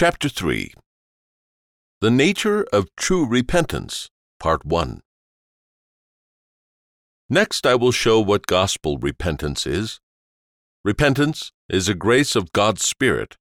[0.00, 0.72] Chapter 3
[2.00, 5.02] The Nature of True Repentance, Part 1.
[7.28, 10.00] Next, I will show what gospel repentance is.
[10.86, 13.36] Repentance is a grace of God's Spirit,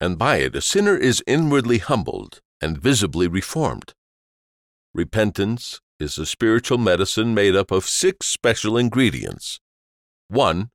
[0.00, 3.92] and by it a sinner is inwardly humbled and visibly reformed.
[4.94, 9.60] Repentance is a spiritual medicine made up of six special ingredients
[10.28, 10.70] 1.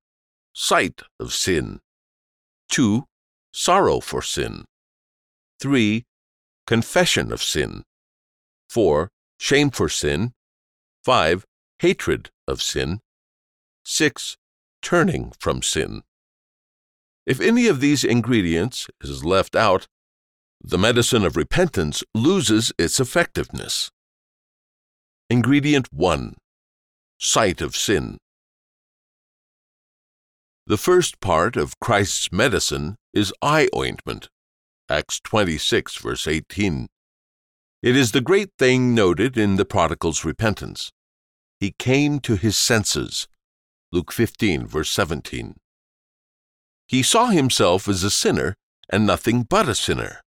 [0.53, 1.79] Sight of sin.
[2.69, 3.05] 2.
[3.51, 4.65] Sorrow for sin.
[5.59, 6.05] 3.
[6.67, 7.83] Confession of sin.
[8.69, 9.09] 4.
[9.39, 10.33] Shame for sin.
[11.03, 11.45] 5.
[11.79, 12.99] Hatred of sin.
[13.83, 14.37] 6.
[14.81, 16.01] Turning from sin.
[17.25, 19.87] If any of these ingredients is left out,
[20.61, 23.91] the medicine of repentance loses its effectiveness.
[25.29, 26.35] Ingredient 1.
[27.19, 28.17] Sight of sin.
[30.67, 34.29] The first part of Christ's medicine is eye ointment.
[34.87, 36.87] Acts 26, verse 18.
[37.81, 40.91] It is the great thing noted in the prodigal's repentance.
[41.59, 43.27] He came to his senses.
[43.91, 45.55] Luke 15, verse 17.
[46.87, 48.53] He saw himself as a sinner
[48.87, 50.21] and nothing but a sinner.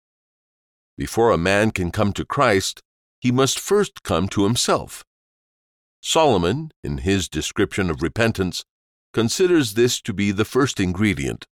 [0.97, 2.81] Before a man can come to Christ,
[3.19, 5.03] he must first come to himself.
[6.01, 8.63] Solomon, in his description of repentance,
[9.13, 11.45] considers this to be the first ingredient.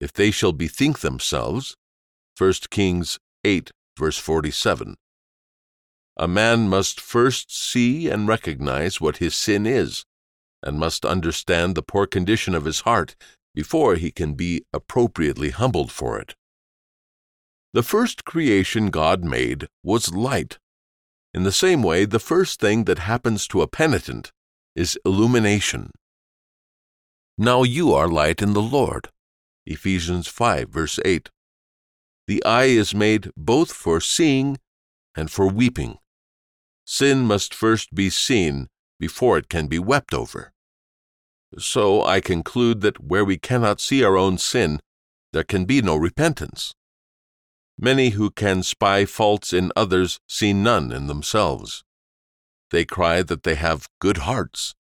[0.00, 1.76] If they shall bethink themselves,
[2.40, 4.94] 1 Kings 8, verse 47.
[6.16, 10.06] A man must first see and recognize what his sin is,
[10.62, 13.14] and must understand the poor condition of his heart
[13.54, 16.34] before he can be appropriately humbled for it.
[17.74, 20.58] The first creation God made was light.
[21.34, 24.32] In the same way, the first thing that happens to a penitent
[24.74, 25.90] is illumination.
[27.36, 29.10] Now you are light in the Lord.
[29.66, 31.28] Ephesians 5, verse 8.
[32.30, 34.58] The eye is made both for seeing
[35.16, 35.98] and for weeping.
[36.84, 38.68] Sin must first be seen
[39.00, 40.52] before it can be wept over.
[41.58, 44.78] So I conclude that where we cannot see our own sin,
[45.32, 46.72] there can be no repentance.
[47.76, 51.82] Many who can spy faults in others see none in themselves.
[52.70, 54.76] They cry that they have good hearts.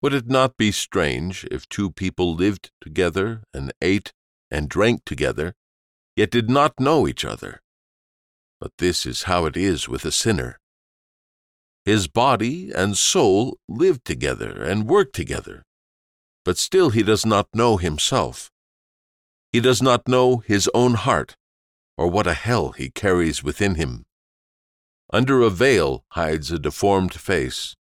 [0.00, 4.12] Would it not be strange if two people lived together and ate
[4.48, 5.56] and drank together,
[6.16, 7.60] yet did not know each other?
[8.60, 10.58] But this is how it is with a sinner.
[11.84, 15.64] His body and soul live together and work together,
[16.44, 18.50] but still he does not know himself.
[19.50, 21.36] He does not know his own heart
[21.96, 24.04] or what a hell he carries within him.
[25.12, 27.74] Under a veil hides a deformed face.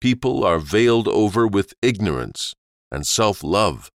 [0.00, 2.54] People are veiled over with ignorance
[2.90, 3.90] and self love.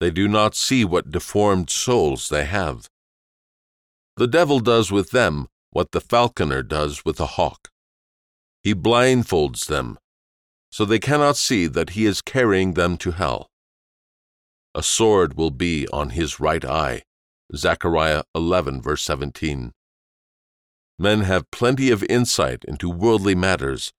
[0.00, 2.88] They do not see what deformed souls they have.
[4.16, 7.68] The devil does with them what the falconer does with a hawk.
[8.62, 9.98] He blindfolds them,
[10.70, 13.46] so they cannot see that he is carrying them to hell.
[14.74, 17.02] A sword will be on his right eye
[17.54, 19.72] Zechariah 11, verse 17.
[20.98, 23.92] Men have plenty of insight into worldly matters,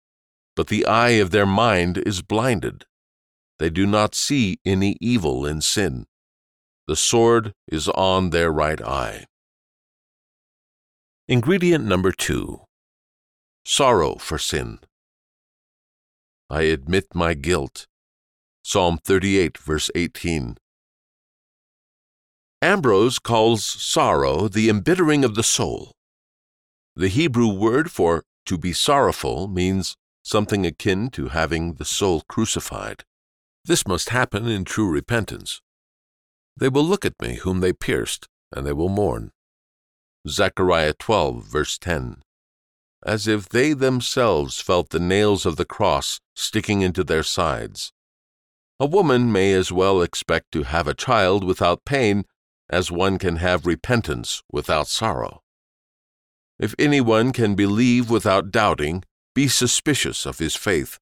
[0.55, 2.85] but the eye of their mind is blinded.
[3.61, 6.07] They do not see any evil in sin.
[6.87, 9.27] The sword is on their right eye.
[11.27, 12.61] Ingredient number two
[13.63, 14.79] Sorrow for sin.
[16.49, 17.85] I admit my guilt.
[18.63, 20.57] Psalm 38, verse 18.
[22.63, 25.91] Ambrose calls sorrow the embittering of the soul.
[26.95, 33.03] The Hebrew word for to be sorrowful means something akin to having the soul crucified.
[33.65, 35.61] This must happen in true repentance.
[36.57, 39.31] They will look at me whom they pierced, and they will mourn.
[40.27, 42.21] Zechariah 12, verse 10.
[43.03, 47.91] As if they themselves felt the nails of the cross sticking into their sides.
[48.79, 52.25] A woman may as well expect to have a child without pain
[52.69, 55.41] as one can have repentance without sorrow.
[56.59, 59.03] If anyone can believe without doubting,
[59.35, 60.99] be suspicious of his faith.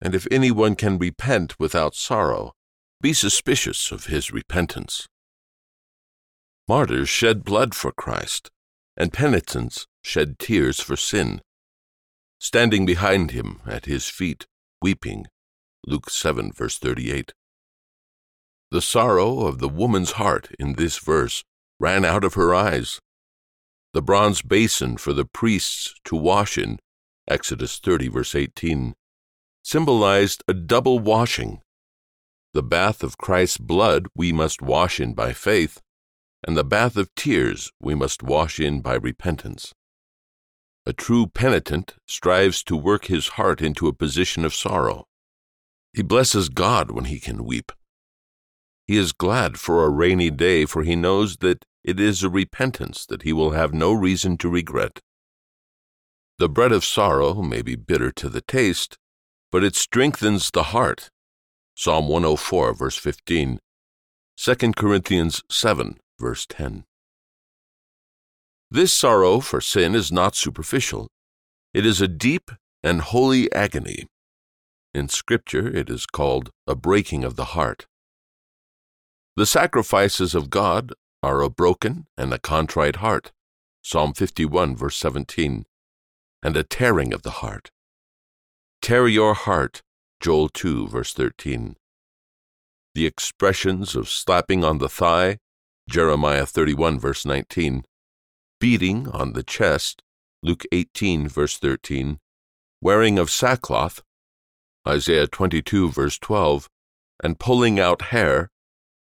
[0.00, 2.52] And if anyone can repent without sorrow,
[3.00, 5.06] be suspicious of his repentance.
[6.68, 8.50] Martyrs shed blood for Christ,
[8.96, 11.40] and penitents shed tears for sin.
[12.40, 14.46] Standing behind him at his feet,
[14.82, 15.26] weeping.
[15.86, 17.32] Luke 7, verse 38.
[18.70, 21.44] The sorrow of the woman's heart in this verse
[21.78, 23.00] ran out of her eyes.
[23.92, 26.80] The bronze basin for the priests to wash in,
[27.28, 28.94] Exodus 30, verse 18,
[29.66, 31.60] symbolized a double washing.
[32.54, 35.82] The bath of Christ's blood we must wash in by faith,
[36.46, 39.74] and the bath of tears we must wash in by repentance.
[40.86, 45.06] A true penitent strives to work his heart into a position of sorrow.
[45.92, 47.72] He blesses God when he can weep.
[48.86, 53.04] He is glad for a rainy day, for he knows that it is a repentance
[53.06, 55.00] that he will have no reason to regret.
[56.38, 58.96] The bread of sorrow may be bitter to the taste,
[59.56, 61.08] but it strengthens the heart.
[61.74, 63.58] Psalm 104, verse 15.
[64.36, 66.84] 2 Corinthians 7, verse 10.
[68.70, 71.08] This sorrow for sin is not superficial.
[71.72, 72.50] It is a deep
[72.82, 74.08] and holy agony.
[74.92, 77.86] In Scripture, it is called a breaking of the heart.
[79.36, 80.92] The sacrifices of God
[81.22, 83.32] are a broken and a contrite heart.
[83.82, 85.64] Psalm 51, verse 17.
[86.42, 87.70] And a tearing of the heart.
[88.86, 89.82] Tear your heart.
[90.20, 91.74] Joel 2, verse 13.
[92.94, 95.38] The expressions of slapping on the thigh.
[95.90, 97.82] Jeremiah 31, verse 19
[98.60, 100.04] beating on the chest,
[100.40, 102.20] Luke 18, verse 13,
[102.80, 104.02] wearing of sackcloth,
[104.86, 106.68] Isaiah 22, verse 12,
[107.24, 108.50] and pulling out hair,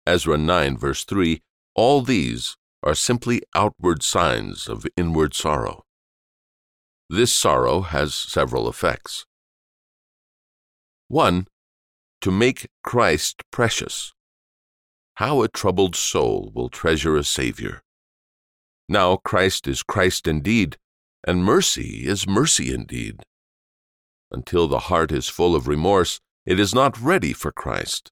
[0.08, 1.42] Ezra 9, verse 3,
[1.76, 5.84] all these are simply outward signs of inward sorrow.
[7.10, 9.26] This sorrow has several effects.
[11.14, 11.46] 1.
[12.22, 14.14] To make Christ precious.
[15.18, 17.84] How a troubled soul will treasure a Savior.
[18.90, 20.78] Now Christ is Christ indeed,
[21.24, 23.22] and mercy is mercy indeed.
[24.32, 28.10] Until the heart is full of remorse, it is not ready for Christ.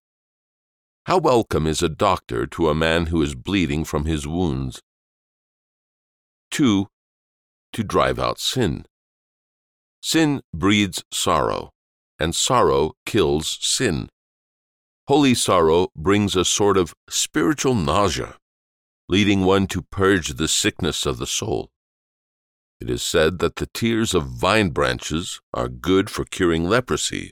[1.08, 4.80] How welcome is a doctor to a man who is bleeding from his wounds?
[6.52, 6.86] 2.
[7.74, 8.86] To drive out sin.
[10.04, 11.72] Sin breeds sorrow,
[12.22, 14.10] and sorrow kills sin.
[15.08, 18.36] Holy sorrow brings a sort of spiritual nausea
[19.12, 21.70] leading one to purge the sickness of the soul.
[22.80, 27.32] It is said that the tears of vine branches are good for curing leprosy.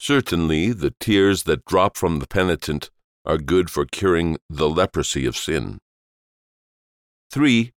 [0.00, 2.90] Certainly, the tears that drop from the penitent
[3.24, 5.78] are good for curing the leprosy of sin.
[7.30, 7.72] 3.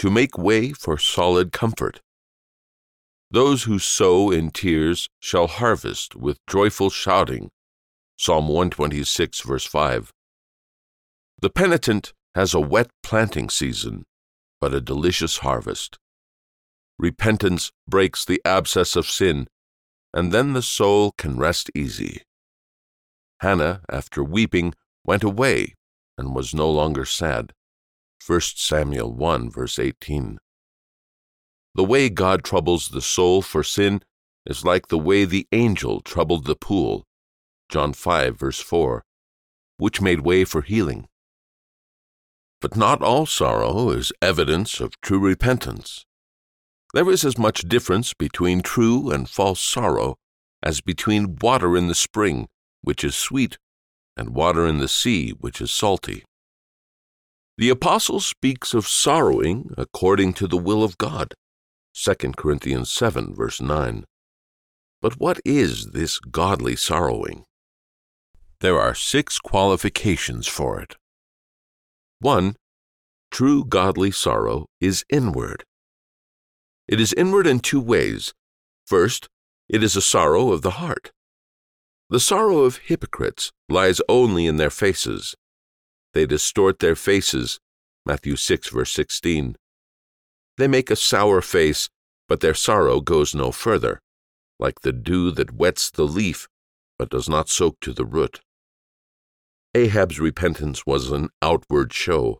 [0.00, 2.02] To make way for solid comfort.
[3.30, 7.50] Those who sow in tears shall harvest with joyful shouting.
[8.16, 10.12] Psalm 126, verse 5.
[11.40, 14.04] The penitent has a wet planting season,
[14.60, 15.98] but a delicious harvest.
[16.98, 19.46] Repentance breaks the abscess of sin,
[20.12, 22.22] and then the soul can rest easy.
[23.40, 25.74] Hannah, after weeping, went away
[26.16, 27.52] and was no longer sad.
[28.26, 30.38] 1 Samuel 1, verse 18.
[31.78, 34.02] The way God troubles the soul for sin
[34.44, 37.06] is like the way the angel troubled the pool,
[37.68, 39.04] John 5, verse 4,
[39.76, 41.06] which made way for healing.
[42.60, 46.04] But not all sorrow is evidence of true repentance.
[46.94, 50.16] There is as much difference between true and false sorrow
[50.60, 52.48] as between water in the spring,
[52.82, 53.56] which is sweet,
[54.16, 56.24] and water in the sea, which is salty.
[57.56, 61.34] The apostle speaks of sorrowing according to the will of God.
[62.00, 64.04] 2 Corinthians 7, verse 9.
[65.02, 67.44] But what is this godly sorrowing?
[68.60, 70.94] There are six qualifications for it.
[72.20, 72.54] 1.
[73.32, 75.64] True godly sorrow is inward.
[76.86, 78.32] It is inward in two ways.
[78.86, 79.28] First,
[79.68, 81.10] it is a sorrow of the heart.
[82.10, 85.34] The sorrow of hypocrites lies only in their faces.
[86.14, 87.58] They distort their faces.
[88.06, 89.56] Matthew 6, verse 16.
[90.58, 91.88] They make a sour face,
[92.28, 94.00] but their sorrow goes no further,
[94.58, 96.48] like the dew that wets the leaf,
[96.98, 98.40] but does not soak to the root.
[99.72, 102.38] Ahab's repentance was an outward show.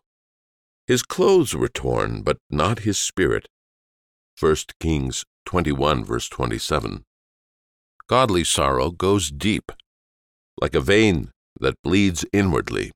[0.85, 3.47] His clothes were torn, but not his spirit.
[4.37, 7.05] 1 Kings 21, verse 27.
[8.07, 9.71] Godly sorrow goes deep,
[10.59, 12.91] like a vein that bleeds inwardly.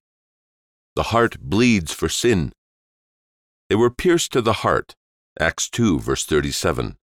[0.96, 2.52] The heart bleeds for sin.
[3.70, 4.96] They were pierced to the heart.
[5.40, 6.96] Acts 2, verse 37.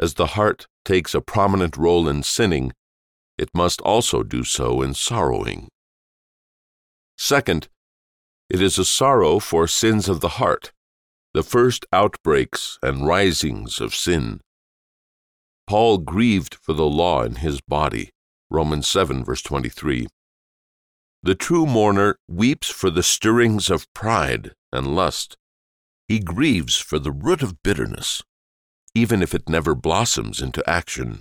[0.00, 2.72] As the heart takes a prominent role in sinning,
[3.38, 5.68] it must also do so in sorrowing.
[7.16, 7.68] Second,
[8.48, 10.72] it is a sorrow for sins of the heart,
[11.32, 14.40] the first outbreaks and risings of sin.
[15.68, 18.10] Paul grieved for the law in his body.
[18.50, 20.08] Romans 7, verse 23.
[21.22, 25.36] The true mourner weeps for the stirrings of pride and lust.
[26.10, 28.24] He grieves for the root of bitterness,
[28.96, 31.20] even if it never blossoms into action.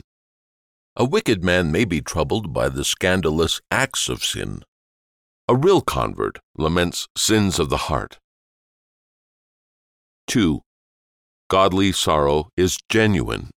[0.95, 4.63] A wicked man may be troubled by the scandalous acts of sin,
[5.47, 8.17] A real convert laments sins of the heart.
[10.25, 10.61] 2.
[11.51, 13.51] Godly sorrow is genuine.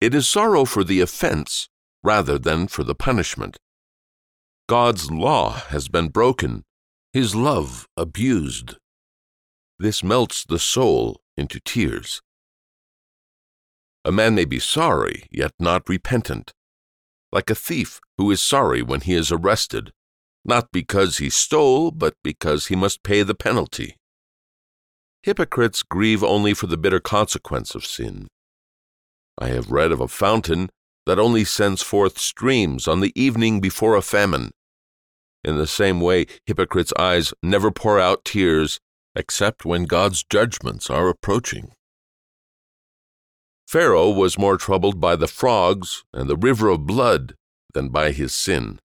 [0.00, 1.68] It is sorrow for the offense
[2.02, 3.58] rather than for the punishment.
[4.68, 6.64] God's law has been broken,
[7.12, 8.74] His love abused.
[9.82, 12.22] This melts the soul into tears.
[14.04, 16.52] A man may be sorry, yet not repentant,
[17.32, 19.92] like a thief who is sorry when he is arrested,
[20.44, 23.96] not because he stole, but because he must pay the penalty.
[25.24, 28.28] Hypocrites grieve only for the bitter consequence of sin.
[29.36, 30.70] I have read of a fountain
[31.06, 34.52] that only sends forth streams on the evening before a famine.
[35.42, 38.78] In the same way, hypocrites' eyes never pour out tears
[39.14, 41.72] except when God's judgments are approaching.
[43.66, 47.34] Pharaoh was more troubled by the frogs and the river of blood
[47.74, 48.78] than by his sin.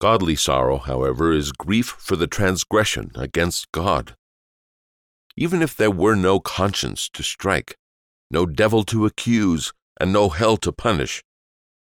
[0.00, 4.14] Godly sorrow, however, is grief for the transgression against God
[5.40, 7.74] even if there were no conscience to strike,
[8.30, 11.22] no devil to accuse, and no hell to punish,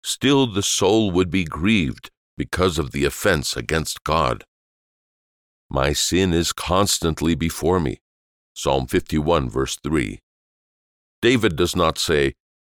[0.04, 4.44] still the soul would be grieved because of the offense against God.
[5.68, 8.00] My sin is constantly before me.
[8.54, 10.20] Psalm 51, verse 3.
[11.20, 12.34] David does not say,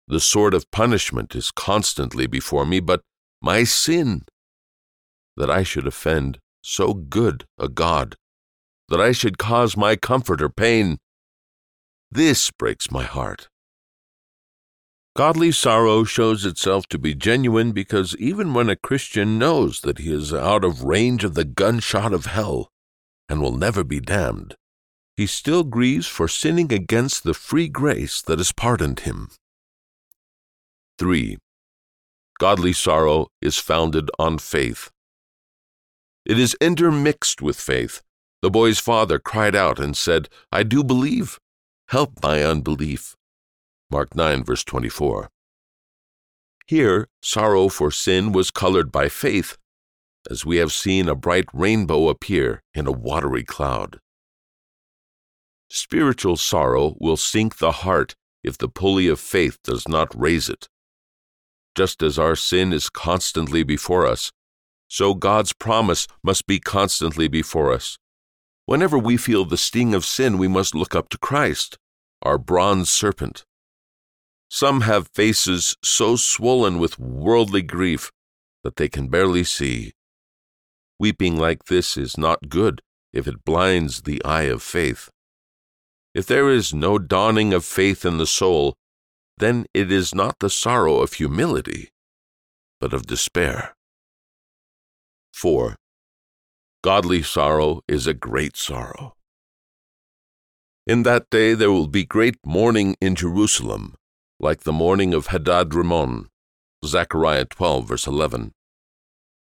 [0.08, 3.02] The sword of punishment is constantly before me, but
[3.42, 4.24] my sin,
[5.36, 8.16] that I should offend so good a God
[8.88, 10.98] that I should cause my comforter pain.
[12.10, 13.48] This breaks my heart.
[15.16, 20.12] Godly sorrow shows itself to be genuine because even when a Christian knows that he
[20.12, 22.70] is out of range of the gunshot of hell
[23.28, 24.54] and will never be damned,
[25.16, 29.30] he still grieves for sinning against the free grace that has pardoned him.
[30.98, 31.38] 3.
[32.38, 34.90] Godly sorrow is founded on faith.
[36.26, 38.02] It is intermixed with faith,
[38.42, 41.38] the boy's father cried out and said, I do believe.
[41.88, 43.16] Help my unbelief.
[43.90, 45.30] Mark 9, verse 24.
[46.66, 49.56] Here, sorrow for sin was colored by faith,
[50.30, 53.98] as we have seen a bright rainbow appear in a watery cloud.
[55.68, 58.14] Spiritual sorrow will sink the heart
[58.44, 60.68] if the pulley of faith does not raise it.
[61.74, 64.30] Just as our sin is constantly before us,
[64.88, 67.98] so God's promise must be constantly before us.
[68.66, 71.78] Whenever we feel the sting of sin, we must look up to Christ,
[72.22, 73.44] our bronze serpent.
[74.48, 78.12] Some have faces so swollen with worldly grief
[78.62, 79.92] that they can barely see.
[80.98, 82.80] Weeping like this is not good
[83.12, 85.10] if it blinds the eye of faith.
[86.14, 88.74] If there is no dawning of faith in the soul,
[89.38, 91.90] then it is not the sorrow of humility,
[92.80, 93.74] but of despair.
[95.34, 95.76] 4.
[96.82, 99.14] Godly sorrow is a great sorrow.
[100.86, 103.94] In that day there will be great mourning in Jerusalem,
[104.40, 106.28] like the mourning of Hadad Rimmon.
[106.84, 108.52] Zechariah 12, verse 11.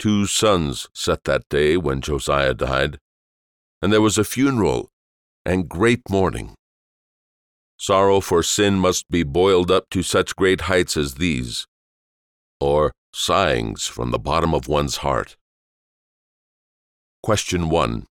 [0.01, 2.97] Two suns set that day when Josiah died,
[3.83, 4.89] and there was a funeral
[5.45, 6.55] and great mourning.
[7.77, 11.67] Sorrow for sin must be boiled up to such great heights as these,
[12.59, 15.37] or sighings from the bottom of one's heart.
[17.21, 18.07] Question 1.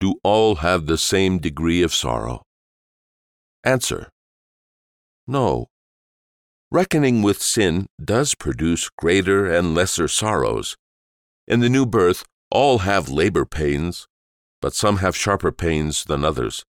[0.00, 2.42] Do all have the same degree of sorrow?
[3.64, 4.10] Answer.
[5.26, 5.68] No.
[6.70, 10.76] Reckoning with sin does produce greater and lesser sorrows.
[11.46, 14.06] In the new birth, all have labor pains,
[14.60, 16.64] but some have sharper pains than others.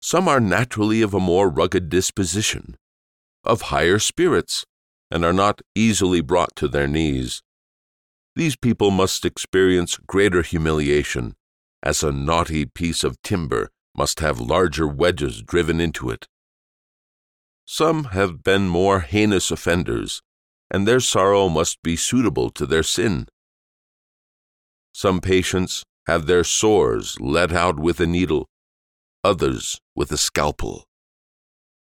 [0.00, 2.76] Some are naturally of a more rugged disposition,
[3.44, 4.64] of higher spirits,
[5.10, 7.42] and are not easily brought to their knees.
[8.34, 11.34] These people must experience greater humiliation,
[11.82, 16.26] as a knotty piece of timber must have larger wedges driven into it.
[17.64, 20.22] Some have been more heinous offenders,
[20.70, 23.28] and their sorrow must be suitable to their sin.
[24.92, 28.48] Some patients have their sores let out with a needle,
[29.22, 30.84] others with a scalpel.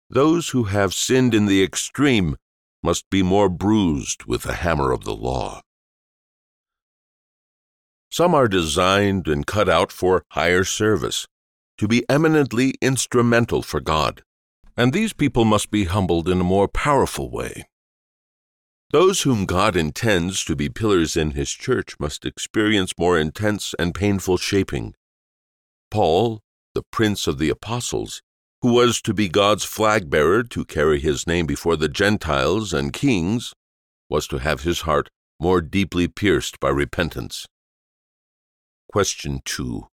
[0.09, 2.35] Those who have sinned in the extreme
[2.83, 5.61] must be more bruised with the hammer of the law.
[8.11, 11.27] Some are designed and cut out for higher service,
[11.77, 14.23] to be eminently instrumental for God,
[14.79, 17.67] and these people must be humbled in a more powerful way.
[18.91, 23.93] Those whom God intends to be pillars in His church must experience more intense and
[23.93, 24.95] painful shaping.
[25.91, 26.39] Paul,
[26.75, 28.21] the prince of the apostles,
[28.61, 32.93] who was to be God's flag bearer to carry his name before the Gentiles and
[32.93, 33.53] kings,
[34.09, 35.09] was to have his heart
[35.41, 37.45] more deeply pierced by repentance.
[38.89, 39.87] Question 2.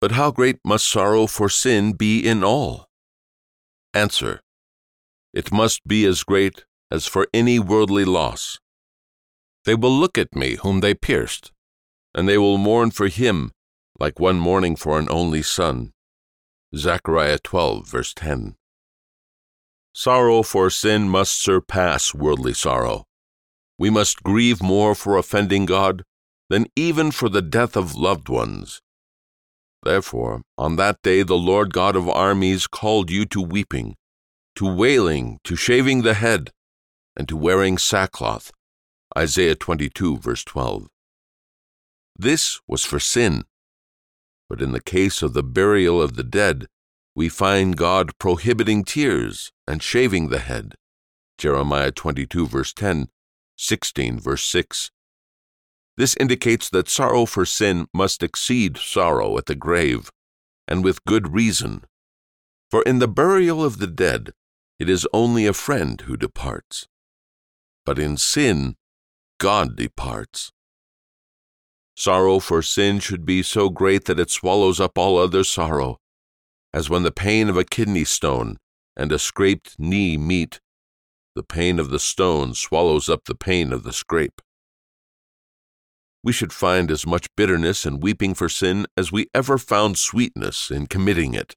[0.00, 2.89] But how great must sorrow for sin be in all?
[3.92, 4.40] Answer.
[5.32, 8.58] It must be as great as for any worldly loss.
[9.64, 11.52] They will look at me whom they pierced,
[12.14, 13.52] and they will mourn for him
[13.98, 15.92] like one mourning for an only son.
[16.74, 18.56] Zechariah 12, verse 10.
[19.92, 23.04] Sorrow for sin must surpass worldly sorrow.
[23.76, 26.04] We must grieve more for offending God
[26.48, 28.80] than even for the death of loved ones.
[29.82, 33.96] Therefore, on that day the Lord God of armies called you to weeping,
[34.56, 36.50] to wailing, to shaving the head,
[37.16, 38.52] and to wearing sackcloth.
[39.16, 40.86] Isaiah 22, verse 12.
[42.16, 43.44] This was for sin.
[44.48, 46.66] But in the case of the burial of the dead,
[47.14, 50.74] we find God prohibiting tears and shaving the head.
[51.38, 53.08] Jeremiah 22, verse 10,
[53.56, 54.90] 16, verse 6.
[56.00, 60.10] This indicates that sorrow for sin must exceed sorrow at the grave,
[60.66, 61.84] and with good reason.
[62.70, 64.32] For in the burial of the dead,
[64.78, 66.88] it is only a friend who departs.
[67.84, 68.76] But in sin,
[69.36, 70.52] God departs.
[71.98, 75.98] Sorrow for sin should be so great that it swallows up all other sorrow,
[76.72, 78.56] as when the pain of a kidney stone
[78.96, 80.60] and a scraped knee meet,
[81.34, 84.40] the pain of the stone swallows up the pain of the scrape.
[86.22, 90.70] We should find as much bitterness in weeping for sin as we ever found sweetness
[90.70, 91.54] in committing it.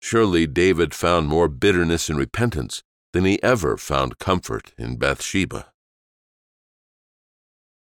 [0.00, 2.82] Surely David found more bitterness in repentance
[3.12, 5.72] than he ever found comfort in Bathsheba.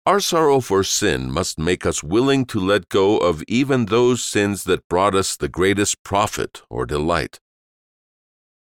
[0.07, 4.65] Our sorrow for sin must make us willing to let go of even those sins
[4.65, 7.39] that brought us the greatest profit or delight.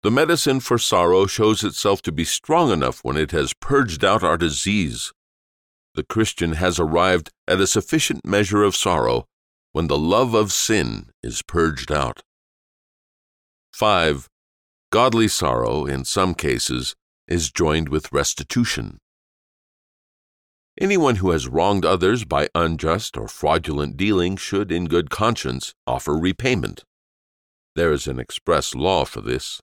[0.03, 4.21] The medicine for sorrow shows itself to be strong enough when it has purged out
[4.21, 5.13] our disease.
[5.95, 9.25] The Christian has arrived at a sufficient measure of sorrow
[9.73, 12.21] when the love of sin is purged out.
[13.73, 14.27] 5.
[14.91, 16.95] Godly sorrow, in some cases,
[17.27, 18.99] is joined with restitution.
[20.79, 26.17] Anyone who has wronged others by unjust or fraudulent dealing should, in good conscience, offer
[26.17, 26.83] repayment.
[27.75, 29.61] There is an express law for this.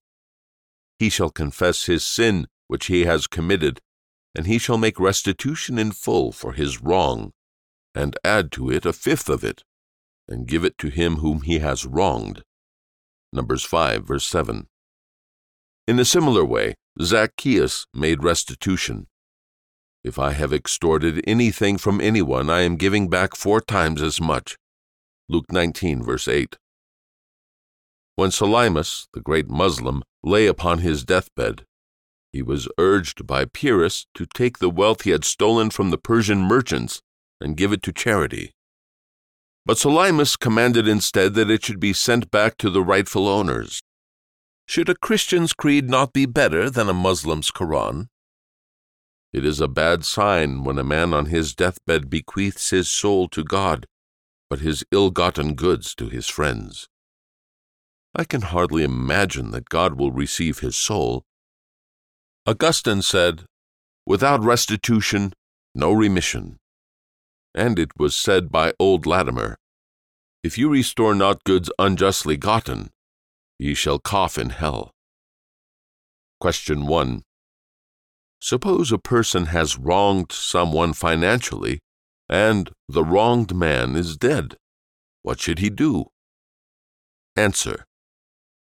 [0.99, 3.81] He shall confess his sin which he has committed,
[4.35, 7.33] and he shall make restitution in full for his wrong,
[7.95, 9.65] and add to it a fifth of it,
[10.29, 12.43] and give it to him whom he has wronged.
[13.33, 14.67] Numbers 5, verse 7.
[15.87, 19.07] In a similar way, Zacchaeus made restitution.
[20.03, 24.57] If I have extorted anything from anyone, I am giving back four times as much.
[25.29, 26.57] Luke 19, verse 8.
[28.17, 31.65] When Selimus, the great Muslim, lay upon his deathbed,
[32.33, 36.41] he was urged by Pyrrhus to take the wealth he had stolen from the Persian
[36.41, 37.03] merchants
[37.41, 38.53] and give it to charity.
[39.67, 43.83] But Selimus commanded instead that it should be sent back to the rightful owners.
[44.67, 48.09] Should a Christian's creed not be better than a Muslim's Koran?
[49.33, 53.45] It is a bad sign when a man on his deathbed bequeaths his soul to
[53.45, 53.87] God,
[54.49, 56.89] but his ill gotten goods to his friends.
[58.15, 61.23] I can hardly imagine that God will receive his soul.
[62.51, 63.45] Augustine said,
[64.05, 65.33] Without restitution,
[65.73, 66.57] no remission.
[67.55, 69.57] And it was said by old Latimer,
[70.43, 72.91] If you restore not goods unjustly gotten,
[73.61, 74.91] ye shall cough in hell.
[76.41, 77.23] Question 1.
[78.43, 81.79] Suppose a person has wronged someone financially,
[82.29, 84.57] and the wronged man is dead.
[85.23, 86.07] What should he do?
[87.37, 87.85] Answer.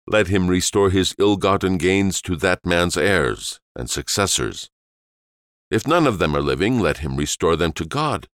[0.05, 4.69] Let him restore his ill gotten gains to that man's heirs and successors.
[5.71, 8.27] If none of them are living, let him restore them to God.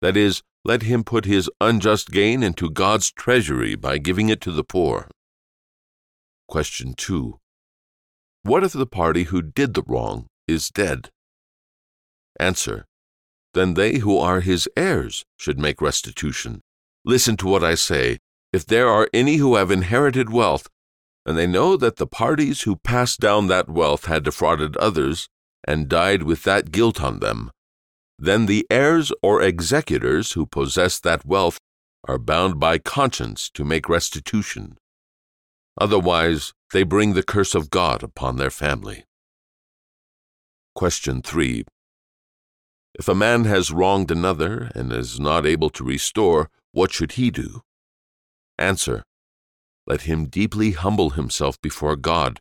[0.00, 4.52] That is, let him put his unjust gain into God's treasury by giving it to
[4.52, 5.08] the poor.
[6.48, 7.38] Question 2.
[8.42, 11.10] What if the party who did the wrong is dead?
[12.38, 12.86] Answer.
[13.52, 16.60] Then they who are his heirs should make restitution.
[17.04, 18.18] Listen to what I say.
[18.52, 20.68] If there are any who have inherited wealth,
[21.26, 25.28] and they know that the parties who passed down that wealth had defrauded others
[25.64, 27.50] and died with that guilt on them,
[28.18, 31.58] then the heirs or executors who possess that wealth
[32.08, 34.78] are bound by conscience to make restitution.
[35.78, 39.04] Otherwise, they bring the curse of God upon their family.
[40.74, 41.64] Question 3.
[42.94, 47.30] If a man has wronged another and is not able to restore, what should he
[47.30, 47.62] do?
[48.58, 49.04] Answer
[49.86, 52.40] let him deeply humble himself before God,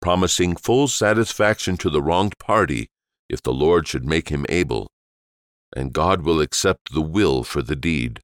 [0.00, 2.88] promising full satisfaction to the wronged party
[3.28, 4.88] if the Lord should make him able,
[5.74, 8.20] and God will accept the will for the deed.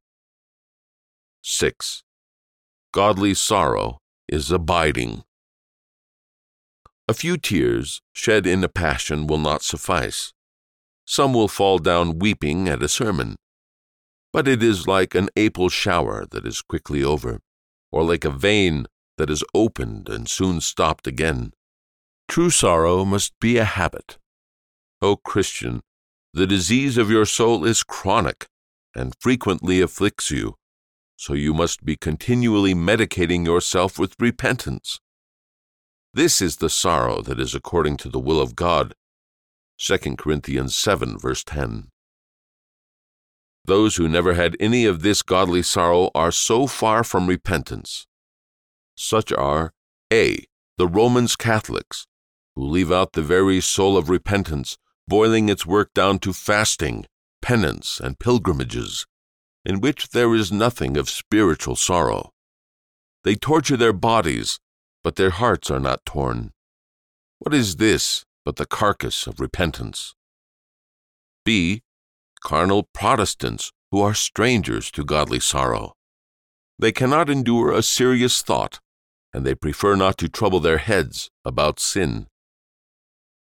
[1.43, 2.03] 6.
[2.93, 5.23] Godly sorrow is abiding.
[7.09, 10.33] A few tears shed in a passion will not suffice.
[11.07, 13.37] Some will fall down weeping at a sermon.
[14.33, 17.41] But it is like an April shower that is quickly over,
[17.93, 18.87] or like a vein
[19.19, 21.53] that is opened and soon stopped again.
[22.29, 24.19] True sorrow must be a habit.
[25.03, 25.81] O Christian,
[26.33, 28.47] the disease of your soul is chronic
[28.95, 30.55] and frequently afflicts you,
[31.17, 35.01] so you must be continually medicating yourself with repentance.
[36.15, 38.95] This is the sorrow that is according to the will of God.
[39.79, 41.89] 2 Corinthians 7, verse 10.
[43.71, 48.05] Those who never had any of this godly sorrow are so far from repentance.
[48.97, 49.73] Such are
[50.13, 50.45] A.
[50.77, 52.09] The Romans Catholics,
[52.57, 57.07] who leave out the very soul of repentance, boiling its work down to fasting,
[57.43, 59.07] penance, and pilgrimages,
[59.65, 62.33] in which there is nothing of spiritual sorrow.
[63.23, 64.59] They torture their bodies,
[65.05, 66.51] but their hearts are not torn.
[67.39, 70.17] What is this but the carcass of repentance?
[71.45, 71.83] B
[72.43, 75.95] carnal Protestants who are strangers to godly sorrow.
[76.79, 78.81] They cannot endure a serious thought,
[79.33, 82.27] and they prefer not to trouble their heads about sin.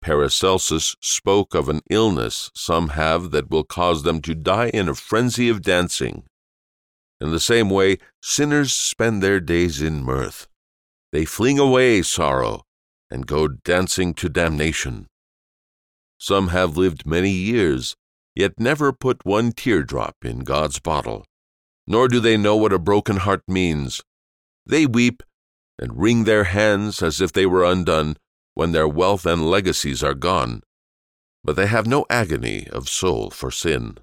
[0.03, 4.95] Paracelsus spoke of an illness some have that will cause them to die in a
[4.95, 6.25] frenzy of dancing.
[7.21, 10.47] In the same way, sinners spend their days in mirth.
[11.13, 12.63] They fling away sorrow
[13.11, 15.07] and go dancing to damnation.
[16.19, 17.97] Some have lived many years
[18.37, 21.25] yet never put one teardrop in God's bottle,
[21.87, 24.03] nor do they know what a broken heart means.
[24.67, 25.23] They weep
[25.79, 28.17] and wring their hands as if they were undone
[28.55, 30.63] when their wealth and legacies are gone,
[31.43, 33.97] but they have no agony of soul for sin.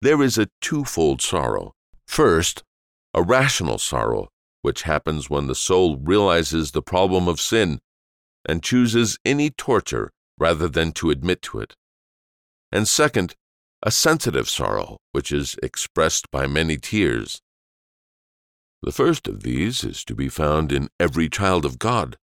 [0.00, 1.74] There is a twofold sorrow.
[2.06, 2.62] First,
[3.14, 4.28] a rational sorrow,
[4.62, 7.80] which happens when the soul realizes the problem of sin
[8.46, 11.76] and chooses any torture rather than to admit to it
[12.72, 13.34] and second,
[13.82, 17.40] a sensitive sorrow, which is expressed by many tears.
[18.82, 22.16] The first of these is to be found in every child of God.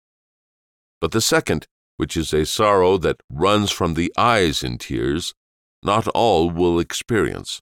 [1.00, 5.34] But the second, which is a sorrow that runs from the eyes in tears,
[5.82, 7.60] not all will experience.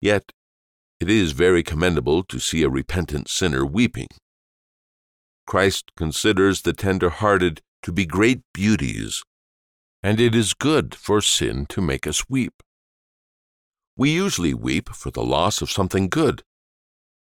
[0.00, 0.32] Yet
[1.00, 4.08] it is very commendable to see a repentant sinner weeping.
[5.46, 9.22] Christ considers the tender hearted to be great beauties
[10.04, 12.62] and it is good for sin to make us weep.
[13.96, 16.42] We usually weep for the loss of something good.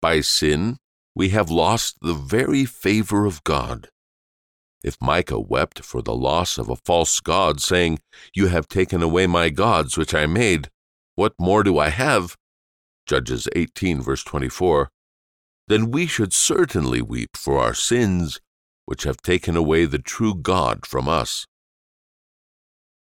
[0.01, 0.77] By sin,
[1.13, 3.89] we have lost the very favor of God.
[4.85, 7.99] If Micah wept for the loss of a false god, saying,
[8.33, 10.69] You have taken away my gods which I made,
[11.15, 12.37] what more do I have?
[13.05, 14.89] Judges 18, verse 24.
[15.67, 18.39] Then we should certainly weep for our sins,
[18.85, 21.47] which have taken away the true God from us.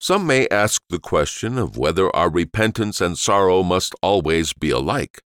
[0.03, 5.21] Some may ask the question of whether our repentance and sorrow must always be alike.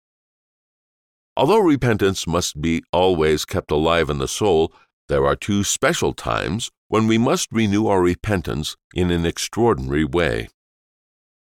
[1.37, 4.73] Although repentance must be always kept alive in the soul,
[5.09, 10.49] there are two special times when we must renew our repentance in an extraordinary way.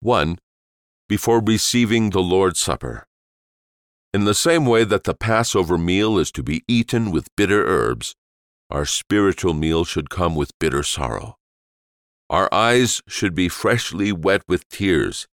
[0.01, 0.37] 1.
[1.07, 3.07] Before receiving the Lord's Supper.
[4.13, 8.15] In the same way that the Passover meal is to be eaten with bitter herbs,
[8.69, 11.37] our spiritual meal should come with bitter sorrow.
[12.33, 15.27] Our eyes should be freshly wet with tears,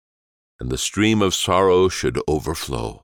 [0.60, 3.00] and the stream of sorrow should overflow.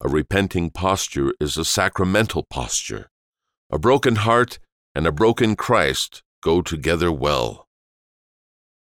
[0.00, 3.10] A repenting posture is a sacramental posture.
[3.68, 4.58] A broken heart
[4.94, 7.66] and a broken Christ go together well.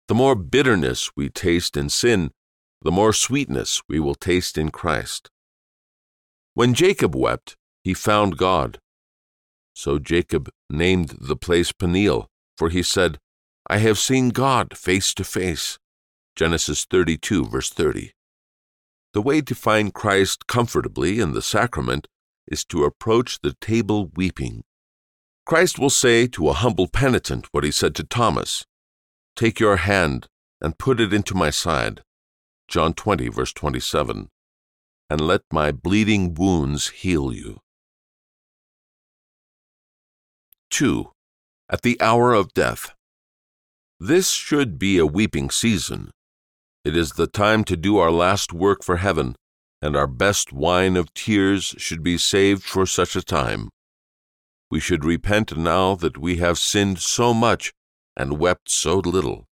[0.08, 2.32] The more bitterness we taste in sin,
[2.82, 5.30] the more sweetness we will taste in Christ.
[6.56, 8.80] When Jacob wept, he found God.
[9.76, 12.26] So Jacob named the place Peniel,
[12.58, 13.20] for he said,
[13.68, 15.80] I have seen God face to face.
[16.36, 18.12] Genesis 32, verse 30.
[19.14, 22.08] The way to find Christ comfortably in the sacrament
[22.48, 24.64] is to approach the table weeping.
[25.46, 28.66] Christ will say to a humble penitent what he said to Thomas
[29.36, 30.28] Take your hand
[30.62, 32.02] and put it into my side.
[32.68, 34.30] John 20, verse 27.
[35.10, 37.60] And let my bleeding wounds heal you.
[40.72, 41.12] 2.
[41.70, 42.96] At the hour of death.
[44.06, 46.12] This should be a weeping season.
[46.84, 49.38] It is the time to do our last work for heaven,
[49.82, 53.70] and our best wine of tears should be saved for such a time.
[54.70, 57.72] We should repent now that we have sinned so much
[58.18, 59.46] and wept so little,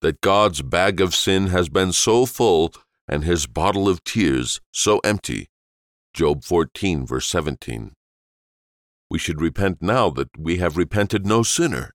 [0.00, 2.72] that God's bag of sin has been so full
[3.08, 5.48] and his bottle of tears so empty.
[6.14, 7.94] Job 14, verse 17.
[9.10, 11.90] We should repent now that we have repented no sooner,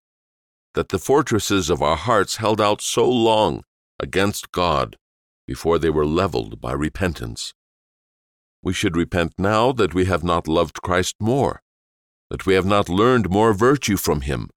[0.78, 3.64] that the fortresses of our hearts held out so long
[4.00, 4.96] against God
[5.48, 7.52] before they were leveled by repentance.
[8.62, 11.64] We should repent now that we have not loved Christ more,
[12.30, 14.52] that we have not learned more virtue from him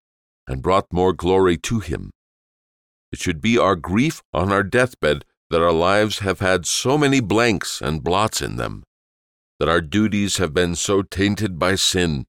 [0.46, 2.10] and brought more glory to him.
[3.10, 7.20] It should be our grief on our deathbed that our lives have had so many
[7.20, 8.82] blanks and blots in them,
[9.58, 12.26] that our duties have been so tainted by sin,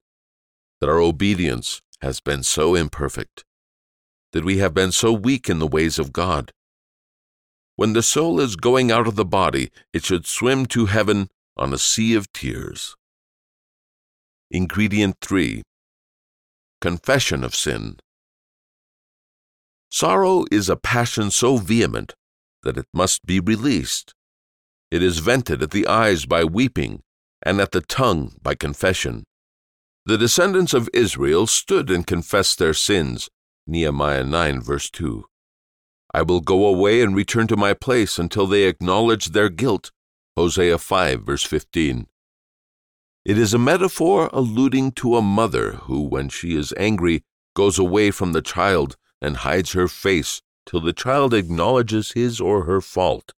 [0.80, 3.44] that our obedience has been so imperfect,
[4.34, 6.52] that we have been so weak in the ways of God.
[7.76, 11.74] When the soul is going out of the body, it should swim to heaven on
[11.74, 12.96] a sea of tears.
[14.50, 15.64] Ingredient 3
[16.82, 17.98] Confession of Sin.
[19.90, 22.14] Sorrow is a passion so vehement
[22.64, 24.14] that it must be released.
[24.90, 27.02] It is vented at the eyes by weeping,
[27.44, 29.24] and at the tongue by confession.
[30.06, 33.30] The descendants of Israel stood and confessed their sins.
[33.72, 35.24] Nehemiah 9, verse 2.
[36.14, 39.92] I will go away and return to my place until they acknowledge their guilt.
[40.36, 42.08] Hosea 5, verse 15.
[43.24, 47.24] It is a metaphor alluding to a mother who, when she is angry,
[47.56, 52.66] goes away from the child and hides her face till the child acknowledges his or
[52.66, 53.34] her fault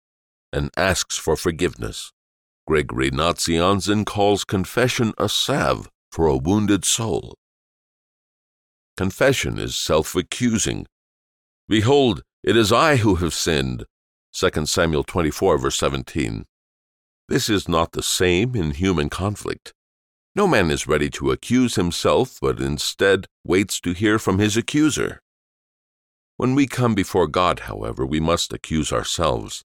[0.52, 2.12] and asks for forgiveness.
[2.65, 7.36] Gregory Nazianzen calls confession a salve for a wounded soul.
[8.96, 10.86] Confession is self accusing.
[11.68, 13.86] Behold, it is I who have sinned.
[14.34, 16.46] 2 Samuel 24, verse 17.
[17.28, 19.74] This is not the same in human conflict.
[20.36, 25.22] No man is ready to accuse himself, but instead waits to hear from his accuser.
[26.38, 29.64] When we come before God, however, we must accuse ourselves.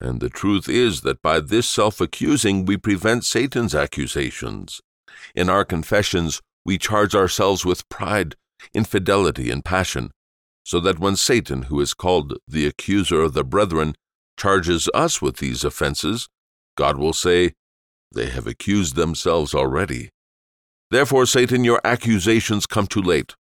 [0.00, 4.80] And the truth is that by this self accusing we prevent Satan's accusations.
[5.34, 8.34] In our confessions, we charge ourselves with pride,
[8.74, 10.10] infidelity, and passion,
[10.64, 13.94] so that when Satan, who is called the accuser of the brethren,
[14.36, 16.28] charges us with these offenses,
[16.76, 17.52] God will say,
[18.12, 20.10] They have accused themselves already.
[20.90, 23.36] Therefore, Satan, your accusations come too late.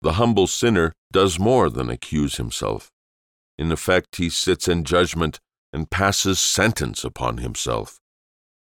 [0.00, 2.90] The humble sinner does more than accuse himself.
[3.58, 5.40] In effect, he sits in judgment
[5.72, 7.98] and passes sentence upon himself.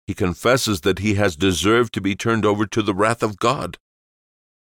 [0.07, 3.77] He confesses that he has deserved to be turned over to the wrath of God.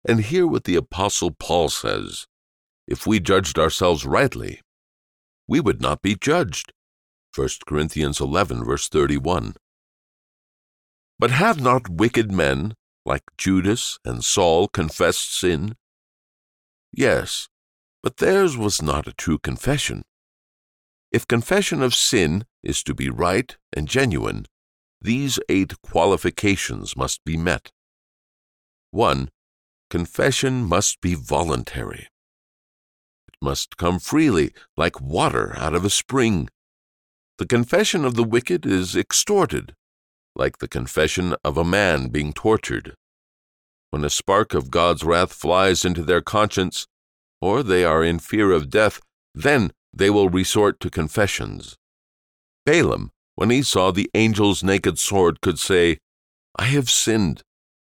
[0.07, 2.27] And hear what the Apostle Paul says
[2.87, 4.61] If we judged ourselves rightly,
[5.47, 6.73] we would not be judged.
[7.35, 9.55] 1 Corinthians 11, verse 31.
[11.19, 15.75] But have not wicked men, like Judas and Saul, confessed sin?
[16.91, 17.49] Yes,
[18.01, 20.03] but theirs was not a true confession.
[21.11, 24.45] If confession of sin is to be right and genuine,
[25.05, 27.71] these eight qualifications must be met.
[28.89, 29.29] 1.
[29.91, 32.07] Confession must be voluntary.
[33.27, 36.49] It must come freely, like water out of a spring.
[37.37, 39.75] The confession of the wicked is extorted,
[40.35, 42.95] like the confession of a man being tortured.
[43.91, 46.87] When a spark of God's wrath flies into their conscience,
[47.39, 48.99] or they are in fear of death,
[49.35, 51.75] then they will resort to confessions.
[52.65, 55.97] Balaam, when he saw the angel's naked sword, could say,
[56.57, 57.41] I have sinned.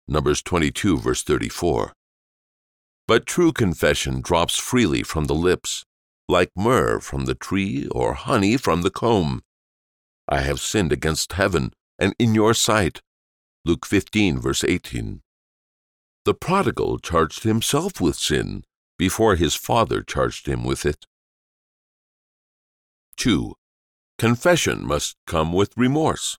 [0.09, 1.93] Numbers 22, verse 34.
[3.07, 5.85] But true confession drops freely from the lips
[6.29, 9.43] like myrrh from the tree or honey from the comb.
[10.29, 13.01] I have sinned against heaven and in your sight.
[13.65, 15.23] Luke 15, verse 18.
[16.25, 18.65] The prodigal charged himself with sin
[18.99, 21.07] before his father charged him with it.
[23.17, 23.55] 2.
[24.19, 26.39] Confession must come with remorse.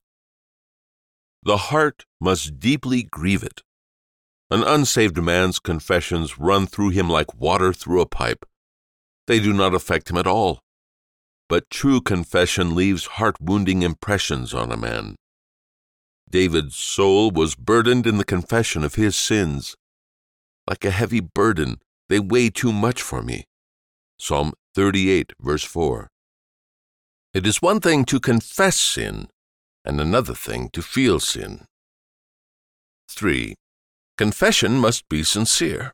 [1.42, 3.62] The heart must deeply grieve it.
[4.50, 8.44] An unsaved man's confessions run through him like water through a pipe
[9.28, 10.58] they do not affect him at all.
[11.48, 15.16] But true confession leaves heart wounding impressions on a man.
[16.28, 19.76] David's soul was burdened in the confession of his sins.
[20.66, 21.76] Like a heavy burden,
[22.08, 23.44] they weigh too much for me.
[24.18, 26.08] Psalm 38, verse 4.
[27.38, 29.28] It is one thing to confess sin,
[29.84, 31.66] and another thing to feel sin.
[33.12, 33.54] 3.
[34.16, 35.92] Confession must be sincere.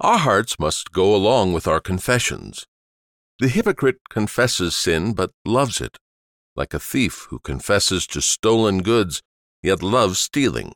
[0.00, 2.66] Our hearts must go along with our confessions.
[3.38, 5.98] The hypocrite confesses sin but loves it,
[6.56, 9.22] like a thief who confesses to stolen goods
[9.62, 10.72] yet loves stealing.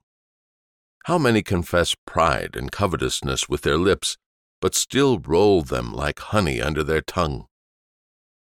[1.07, 4.17] How many confess pride and covetousness with their lips,
[4.61, 7.48] but still roll them like honey under their tongue.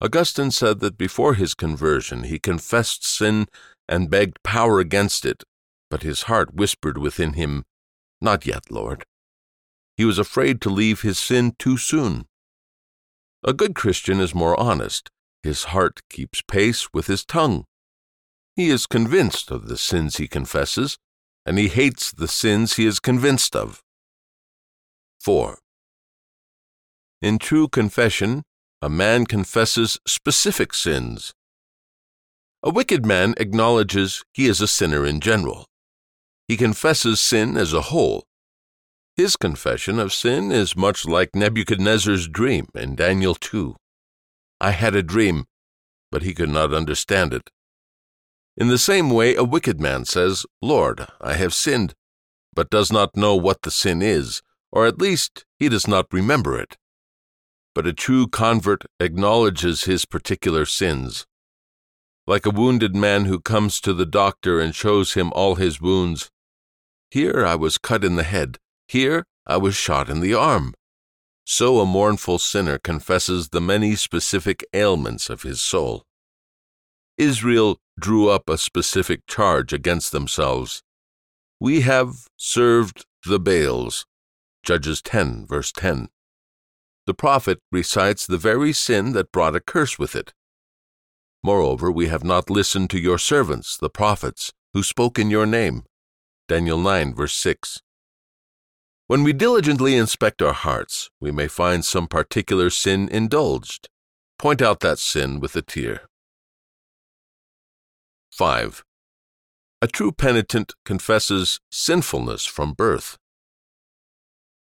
[0.01, 3.47] Augustine said that before his conversion he confessed sin
[3.89, 5.43] and begged power against it,
[5.91, 7.65] but his heart whispered within him,
[8.21, 9.05] Not yet, Lord.
[9.97, 12.27] He was afraid to leave his sin too soon.
[13.43, 15.09] A good Christian is more honest.
[15.43, 17.65] His heart keeps pace with his tongue.
[18.55, 20.99] He is convinced of the sins he confesses,
[21.47, 23.81] and he hates the sins he is convinced of.
[25.21, 25.59] 4.
[27.23, 28.43] In true confession,
[28.83, 31.33] a man confesses specific sins.
[32.63, 35.67] A wicked man acknowledges he is a sinner in general.
[36.47, 38.25] He confesses sin as a whole.
[39.17, 43.77] His confession of sin is much like Nebuchadnezzar's dream in Daniel 2.
[44.61, 45.47] I had a dream,
[46.13, 47.51] but he could not understand it.
[48.59, 51.95] In the same way, a wicked man says, Lord, I have sinned,
[52.55, 56.59] but does not know what the sin is, or at least he does not remember
[56.59, 56.77] it.
[57.77, 61.27] But a true convert acknowledges his particular sins.
[62.27, 66.31] Like a wounded man who comes to the doctor and shows him all his wounds.
[67.11, 68.57] Here I was cut in the head,
[68.89, 70.73] here I was shot in the arm.
[71.45, 76.03] So a mournful sinner confesses the many specific ailments of his soul.
[77.19, 80.83] Israel drew up a specific charge against themselves.
[81.61, 84.07] We have served the Baals.
[84.63, 86.09] Judges 10, verse 10.
[87.07, 90.33] The prophet recites the very sin that brought a curse with it.
[91.43, 95.85] Moreover, we have not listened to your servants, the prophets, who spoke in your name.
[96.49, 97.81] Daniel 9, verse 6.
[99.07, 103.89] When we diligently inspect our hearts, we may find some particular sin indulged.
[104.37, 106.09] Point out that sin with a tear.
[108.33, 108.85] 5.
[109.81, 113.17] A true penitent confesses sinfulness from birth.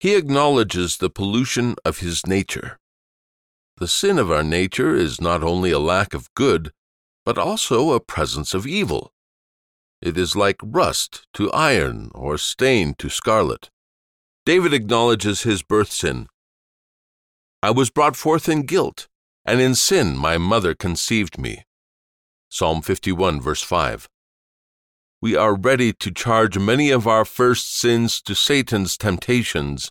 [0.00, 2.78] He acknowledges the pollution of his nature.
[3.78, 6.72] The sin of our nature is not only a lack of good,
[7.24, 9.12] but also a presence of evil.
[10.00, 13.70] It is like rust to iron or stain to scarlet.
[14.46, 16.28] David acknowledges his birth sin.
[17.60, 19.08] I was brought forth in guilt,
[19.44, 21.64] and in sin my mother conceived me.
[22.48, 24.08] Psalm 51, verse 5.
[25.20, 29.90] We are ready to charge many of our first sins to Satan's temptations,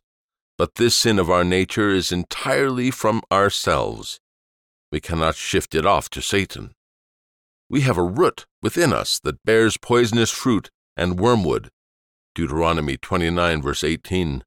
[0.57, 4.19] but this sin of our nature is entirely from ourselves.
[4.91, 6.71] We cannot shift it off to Satan.
[7.69, 11.71] We have a root within us that bears poisonous fruit and wormwood.
[12.33, 14.43] Deuteronomy 29, verse 18.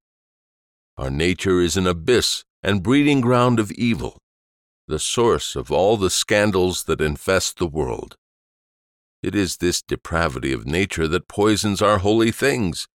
[0.97, 4.16] Our nature is an abyss and breeding ground of evil
[4.90, 8.16] the source of all the scandals that infest the world.
[9.22, 12.88] It is this depravity of nature that poisons our holy things.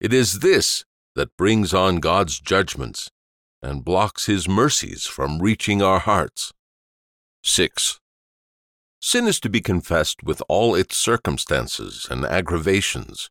[0.00, 0.84] It is this
[1.16, 3.10] that brings on God's judgments
[3.62, 6.52] and blocks His mercies from reaching our hearts.
[7.42, 7.98] 6.
[9.00, 13.28] Sin is to be confessed with all its circumstances and aggravations.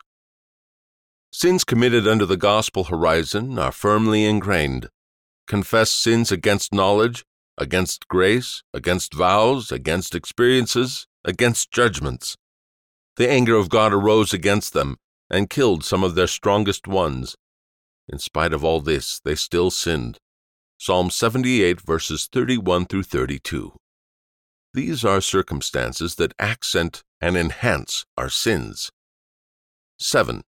[1.31, 4.89] Sins committed under the gospel horizon are firmly ingrained.
[5.47, 7.23] Confess sins against knowledge
[7.57, 12.35] against grace, against vows, against experiences, against judgments.
[13.17, 14.97] The anger of God arose against them
[15.29, 17.35] and killed some of their strongest ones.
[18.07, 20.17] In spite of all this, they still sinned.
[20.77, 23.73] Psalm 78, verses 31 through 32.
[24.73, 28.91] These are circumstances that accent and enhance our sins.
[29.97, 30.43] 7.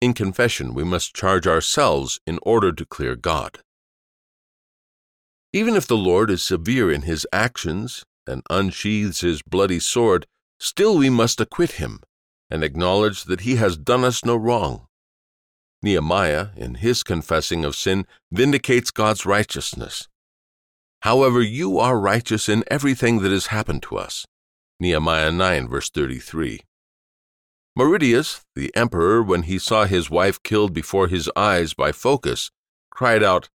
[0.00, 3.58] In confession, we must charge ourselves in order to clear God.
[5.52, 10.26] Even if the Lord is severe in his actions and unsheathes his bloody sword,
[10.60, 12.00] still we must acquit him
[12.50, 14.86] and acknowledge that he has done us no wrong.
[15.82, 20.08] Nehemiah, in his confessing of sin, vindicates God's righteousness.
[21.02, 24.26] However, you are righteous in everything that has happened to us.
[24.80, 26.60] Nehemiah 9, verse 33.
[27.76, 32.50] Mauritius, the emperor, when he saw his wife killed before his eyes by Phocas,
[32.90, 33.48] cried out,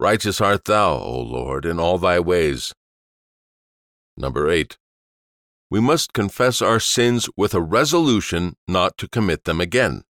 [0.00, 2.72] Righteous art thou, O Lord, in all thy ways.
[4.16, 4.76] Number 8.
[5.70, 10.02] We must confess our sins with a resolution not to commit them again.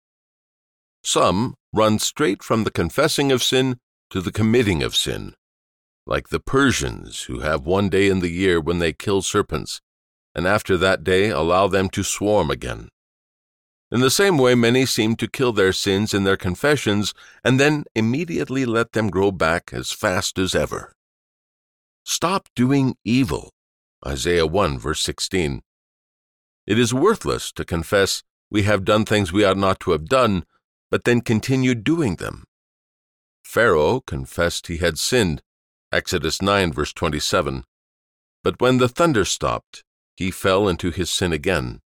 [1.04, 3.78] Some run straight from the confessing of sin
[4.10, 5.34] to the committing of sin,
[6.06, 9.82] like the Persians who have one day in the year when they kill serpents,
[10.34, 12.90] and after that day allow them to swarm again.
[13.94, 17.14] In the same way, many seem to kill their sins in their confessions
[17.44, 20.96] and then immediately let them grow back as fast as ever.
[22.04, 23.52] Stop doing evil.
[24.04, 25.62] Isaiah 1, verse 16.
[26.66, 30.44] It is worthless to confess we have done things we ought not to have done,
[30.90, 32.46] but then continue doing them.
[33.44, 35.44] Pharaoh confessed he had sinned,
[35.92, 37.64] Exodus 9, verse 27.
[38.44, 39.84] But when the thunder stopped,
[40.18, 41.83] he fell into his sin again.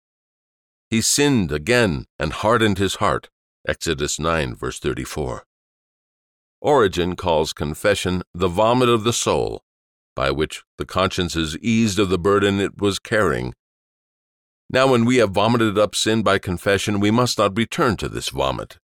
[0.93, 3.31] He sinned again and hardened his heart,
[3.67, 5.43] Exodus 9, verse 34.
[6.61, 9.63] Origen calls confession the vomit of the soul,
[10.15, 13.55] by which the conscience is eased of the burden it was carrying.
[14.69, 18.29] Now, when we have vomited up sin by confession, we must not return to this
[18.29, 18.77] vomit.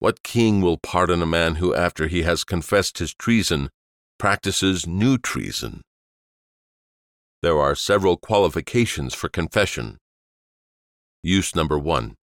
[0.00, 3.70] What king will pardon a man who, after he has confessed his treason,
[4.18, 5.80] practices new treason?
[7.40, 9.96] There are several qualifications for confession.
[11.22, 12.16] Use number one.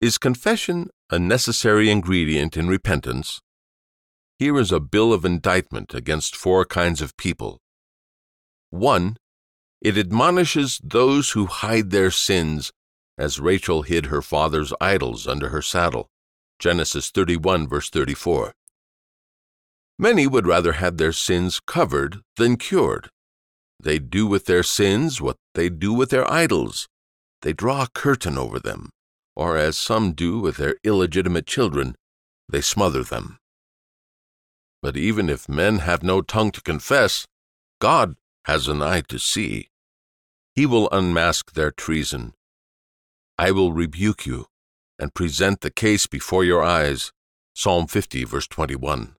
[0.00, 3.40] Is confession a necessary ingredient in repentance?
[4.38, 7.58] Here is a bill of indictment against four kinds of people.
[8.70, 9.16] 1.
[9.82, 12.70] It admonishes those who hide their sins,
[13.18, 16.06] as Rachel hid her father's idols under her saddle.
[16.60, 18.52] Genesis 31, verse 34.
[19.98, 23.08] Many would rather have their sins covered than cured.
[23.82, 26.86] They do with their sins what they do with their idols.
[27.42, 28.90] They draw a curtain over them,
[29.34, 31.96] or as some do with their illegitimate children,
[32.48, 33.38] they smother them.
[34.82, 37.26] But even if men have no tongue to confess,
[37.80, 39.68] God has an eye to see.
[40.54, 42.34] He will unmask their treason.
[43.38, 44.46] I will rebuke you
[44.98, 47.12] and present the case before your eyes.
[47.54, 49.14] Psalm 50, verse 21.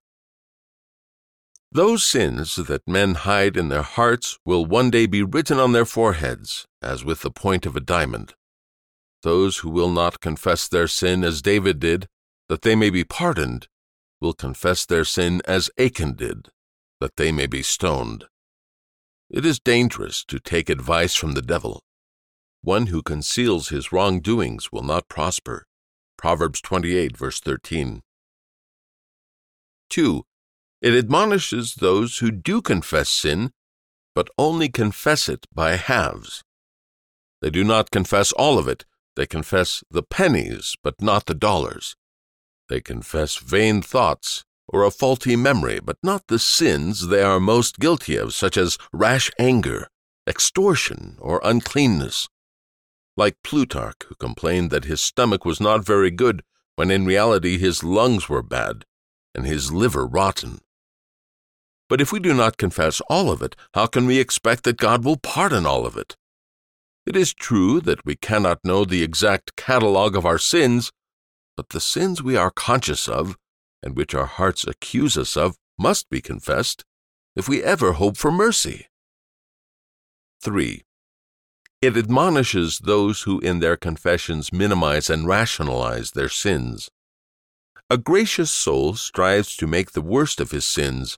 [1.74, 5.86] Those sins that men hide in their hearts will one day be written on their
[5.86, 8.34] foreheads, as with the point of a diamond.
[9.24, 12.08] Those who will not confess their sin as David did,
[12.50, 13.70] that they may be pardoned,
[14.20, 16.50] will confess their sin as Achan did,
[17.00, 18.26] that they may be stoned.
[19.30, 21.82] It is dangerous to take advice from the devil.
[22.62, 25.68] One who conceals his wrongdoings will not prosper.
[26.18, 28.02] Proverbs 28, verse 13.
[29.90, 30.24] 2.
[30.82, 33.52] It admonishes those who do confess sin,
[34.16, 36.44] but only confess it by halves.
[37.42, 41.96] They do not confess all of it, they confess the pennies, but not the dollars.
[42.68, 47.78] They confess vain thoughts or a faulty memory, but not the sins they are most
[47.78, 49.88] guilty of, such as rash anger,
[50.28, 52.28] extortion, or uncleanness.
[53.18, 56.42] Like Plutarch, who complained that his stomach was not very good
[56.76, 58.86] when in reality his lungs were bad
[59.36, 60.60] and his liver rotten.
[61.92, 65.04] But if we do not confess all of it, how can we expect that God
[65.04, 66.16] will pardon all of it?
[67.06, 70.94] It is true that we cannot know the exact catalogue of our sins,
[71.58, 73.36] but the sins we are conscious of,
[73.84, 76.86] and which our hearts accuse us of, must be confessed,
[77.36, 78.88] if we ever hope for mercy.
[80.44, 80.84] 3.
[81.82, 86.90] It admonishes those who in their confessions minimize and rationalize their sins.
[87.90, 91.18] A gracious soul strives to make the worst of his sins,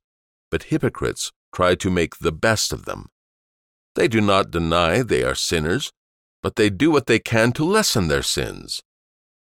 [0.53, 3.09] but hypocrites try to make the best of them.
[3.95, 5.91] They do not deny they are sinners,
[6.43, 8.79] but they do what they can to lessen their sins.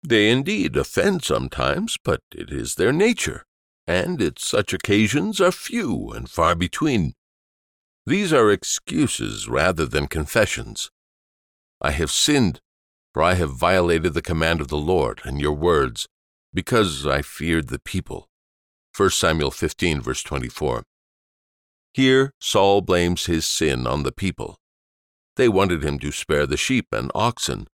[0.01, 3.45] They indeed offend sometimes, but it is their nature,
[3.85, 7.13] and its such occasions are few and far between.
[8.07, 10.89] These are excuses rather than confessions.
[11.79, 12.59] I have sinned,
[13.13, 16.07] for I have violated the command of the Lord and your words,
[16.55, 18.26] because I feared the people.
[18.97, 20.83] 1 Samuel 15, verse 24.
[21.93, 24.57] Here Saul blames his sin on the people.
[25.35, 27.67] They wanted him to spare the sheep and oxen,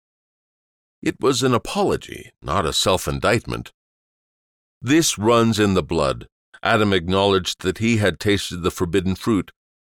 [1.03, 3.73] it was an apology, not a self indictment.
[4.81, 6.29] This runs in the blood.
[6.63, 9.51] Adam acknowledged that he had tasted the forbidden fruit,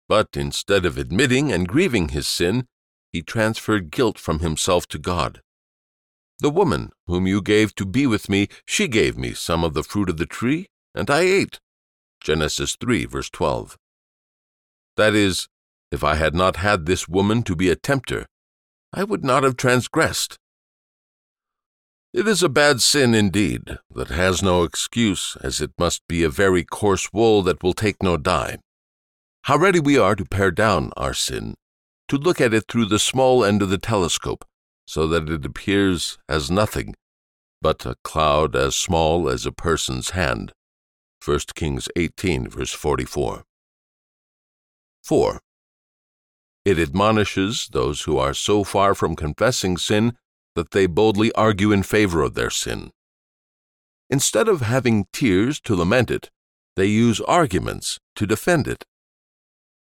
[0.08, 2.66] but instead of admitting and grieving his sin,
[3.12, 5.40] he transferred guilt from himself to God.
[6.40, 9.84] The woman whom you gave to be with me, she gave me some of the
[9.84, 10.66] fruit of the tree,
[10.96, 11.60] and I ate.
[12.20, 13.76] Genesis 3, verse 12.
[14.96, 15.48] That is,
[15.92, 18.26] if I had not had this woman to be a tempter,
[18.92, 20.38] I would not have transgressed.
[22.14, 26.30] It is a bad sin indeed, that has no excuse, as it must be a
[26.30, 28.56] very coarse wool that will take no dye.
[29.42, 31.54] How ready we are to pare down our sin,
[32.08, 34.46] to look at it through the small end of the telescope,
[34.86, 36.94] so that it appears as nothing,
[37.60, 40.52] but a cloud as small as a person's hand.
[41.26, 43.42] 1 Kings 18, verse 44.
[45.02, 45.40] 4.
[46.64, 50.16] It admonishes those who are so far from confessing sin
[50.54, 52.92] that they boldly argue in favor of their sin.
[54.08, 56.30] Instead of having tears to lament it,
[56.76, 58.84] they use arguments to defend it.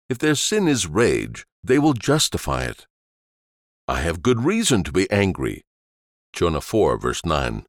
[0.08, 2.86] If their sin is rage, they will justify it.
[3.86, 5.62] I have good reason to be angry.
[6.32, 7.66] Jonah 4, verse 9.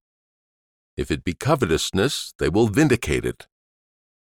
[0.96, 3.48] If it be covetousness, they will vindicate it.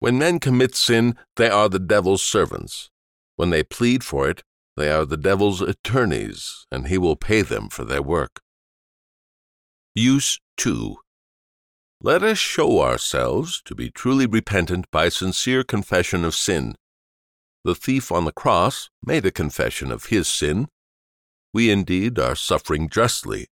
[0.00, 2.90] When men commit sin, they are the devil's servants.
[3.36, 4.42] When they plead for it,
[4.76, 8.40] they are the devil's attorneys, and he will pay them for their work.
[9.94, 10.96] Use 2.
[12.00, 16.76] Let us show ourselves to be truly repentant by sincere confession of sin.
[17.64, 20.68] The thief on the cross made a confession of his sin.
[21.52, 23.48] We indeed are suffering justly.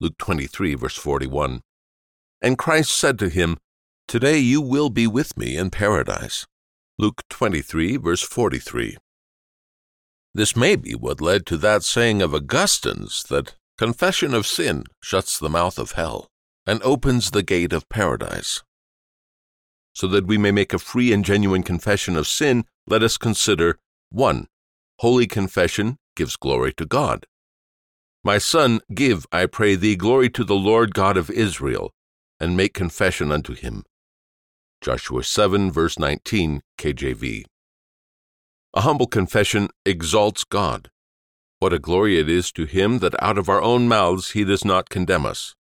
[0.00, 1.60] Luke 23, verse 41.
[2.40, 3.58] And Christ said to him,
[4.10, 6.44] Today you will be with me in paradise.
[6.98, 8.96] Luke 23, verse 43.
[10.34, 15.38] This may be what led to that saying of Augustine's that confession of sin shuts
[15.38, 16.26] the mouth of hell
[16.66, 18.64] and opens the gate of paradise.
[19.94, 23.78] So that we may make a free and genuine confession of sin, let us consider
[24.10, 24.48] 1.
[24.98, 27.26] Holy confession gives glory to God.
[28.24, 31.92] My son, give, I pray thee, glory to the Lord God of Israel,
[32.40, 33.84] and make confession unto him.
[34.80, 37.44] Joshua 7, verse 19, KJV.
[38.72, 40.90] A humble confession exalts God.
[41.58, 44.64] What a glory it is to him that out of our own mouths he does
[44.64, 45.54] not condemn us.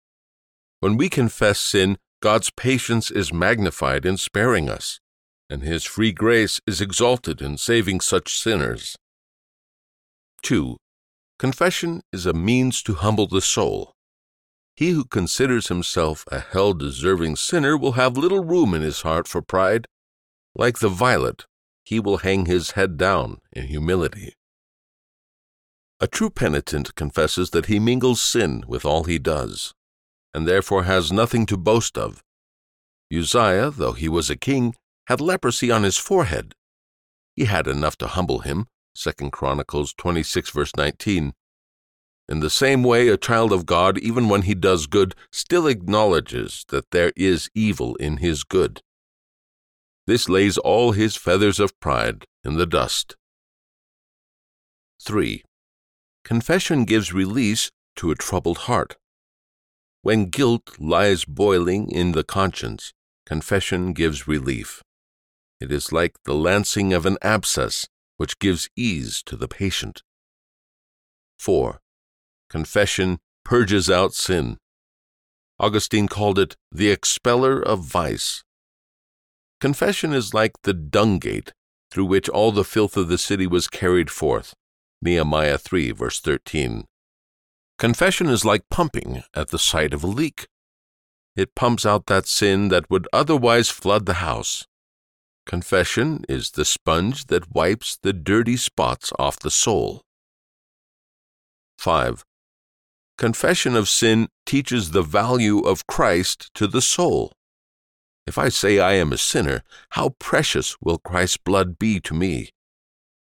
[0.80, 5.02] When we confess sin, God's patience is magnified in sparing us,
[5.50, 8.96] and his free grace is exalted in saving such sinners.
[10.44, 10.78] 2.
[11.38, 13.92] Confession is a means to humble the soul.
[14.80, 19.28] He who considers himself a hell deserving sinner will have little room in his heart
[19.28, 19.88] for pride.
[20.56, 21.46] Like the violet,
[21.84, 24.36] he will hang his head down in humility.
[26.00, 29.74] A true penitent confesses that he mingles sin with all he does,
[30.34, 32.24] and therefore has nothing to boast of.
[33.14, 34.76] Uzziah, though he was a king,
[35.08, 36.56] had leprosy on his forehead.
[37.36, 38.68] He had enough to humble him.
[38.96, 41.34] 2 Chronicles 26, verse 19.
[42.30, 46.64] In the same way, a child of God, even when he does good, still acknowledges
[46.68, 48.84] that there is evil in his good.
[50.06, 53.16] This lays all his feathers of pride in the dust.
[55.02, 55.44] 3.
[56.24, 58.98] Confession gives release to a troubled heart.
[60.04, 62.94] When guilt lies boiling in the conscience,
[63.26, 64.84] confession gives relief.
[65.60, 70.04] It is like the lancing of an abscess, which gives ease to the patient.
[71.40, 71.82] 4.
[72.50, 74.58] Confession purges out sin.
[75.60, 78.44] Augustine called it the expeller of vice.
[79.60, 81.52] Confession is like the dung gate
[81.92, 84.54] through which all the filth of the city was carried forth.
[85.02, 86.86] Nehemiah 3, verse 13.
[87.78, 90.48] Confession is like pumping at the sight of a leak.
[91.36, 94.66] It pumps out that sin that would otherwise flood the house.
[95.46, 100.02] Confession is the sponge that wipes the dirty spots off the soul.
[101.78, 102.24] 5.
[103.20, 107.34] Confession of sin teaches the value of Christ to the soul.
[108.26, 112.52] If I say I am a sinner, how precious will Christ's blood be to me?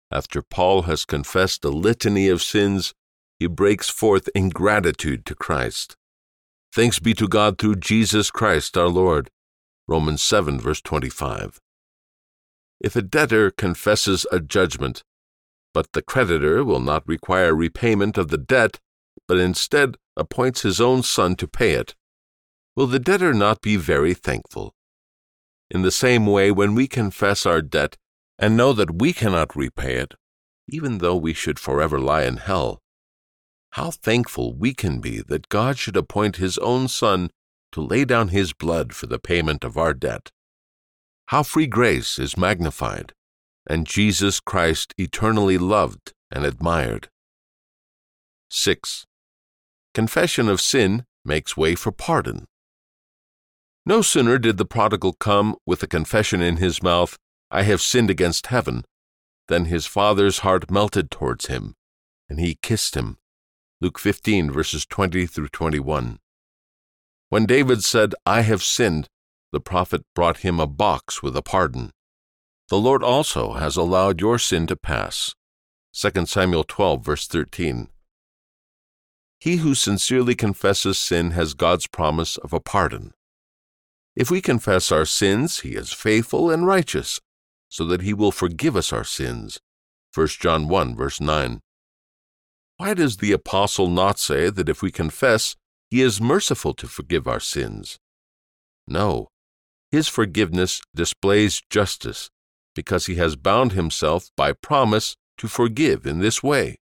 [0.10, 2.96] After Paul has confessed a litany of sins,
[3.38, 5.96] he breaks forth in gratitude to Christ.
[6.74, 9.30] Thanks be to God through Jesus Christ our Lord.
[9.88, 11.62] Romans 7, verse 25.
[12.82, 15.04] If a debtor confesses a judgment,
[15.76, 18.80] but the creditor will not require repayment of the debt,
[19.28, 21.96] but instead appoints his own son to pay it,
[22.76, 24.74] will the debtor not be very thankful?
[25.70, 27.98] In the same way, when we confess our debt
[28.38, 30.14] and know that we cannot repay it,
[30.68, 32.82] even though we should forever lie in hell,
[33.72, 37.30] how thankful we can be that God should appoint His own Son
[37.74, 40.32] to lay down His blood for the payment of our debt.
[41.28, 43.12] How free grace is magnified,
[43.68, 47.10] and Jesus Christ eternally loved and admired.
[48.50, 49.06] 6.
[49.94, 52.46] Confession of sin makes way for pardon.
[53.86, 57.18] No sooner did the prodigal come with a confession in his mouth,
[57.52, 58.84] I have sinned against heaven,
[59.48, 61.76] than his father's heart melted towards him,
[62.28, 63.18] and he kissed him.
[63.82, 66.20] Luke 15, verses 20 through 21.
[67.30, 69.08] When David said, I have sinned,
[69.52, 71.92] the prophet brought him a box with a pardon.
[72.70, 75.36] The Lord also has allowed your sin to pass.
[75.94, 77.90] 2 Samuel 12, verse 13.
[79.46, 83.14] He who sincerely confesses sin has God's promise of a pardon.
[84.16, 87.20] If we confess our sins, he is faithful and righteous,
[87.70, 89.60] so that he will forgive us our sins.
[90.16, 91.60] 1 John 1, verse 9.
[92.78, 95.56] Why does the apostle not say that if we confess,
[95.92, 98.00] he is merciful to forgive our sins?
[98.88, 99.28] No,
[99.92, 102.32] his forgiveness displays justice,
[102.74, 106.78] because he has bound himself by promise to forgive in this way.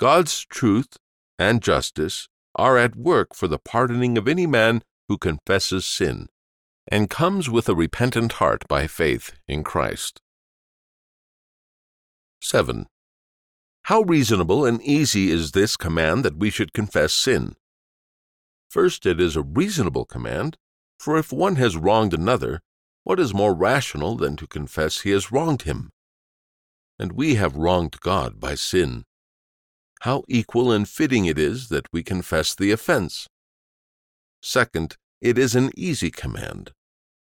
[0.00, 0.96] God's truth
[1.38, 6.28] and justice are at work for the pardoning of any man who confesses sin
[6.88, 10.20] and comes with a repentant heart by faith in Christ.
[12.40, 12.86] 7.
[13.84, 17.54] How reasonable and easy is this command that we should confess sin?
[18.68, 20.56] First, it is a reasonable command,
[20.98, 22.60] for if one has wronged another,
[23.02, 25.90] what is more rational than to confess he has wronged him?
[26.98, 29.04] And we have wronged God by sin.
[30.04, 33.26] How equal and fitting it is that we confess the offense.
[34.42, 36.72] Second, it is an easy command.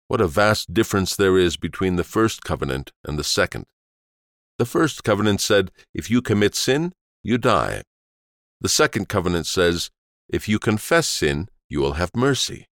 [0.08, 3.66] What a vast difference there is between the first covenant and the second.
[4.58, 7.84] The first covenant said, If you commit sin, you die.
[8.62, 9.90] The second covenant says,
[10.30, 12.70] If you confess sin, you will have mercy.